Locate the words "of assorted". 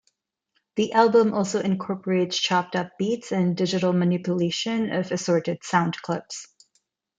4.91-5.63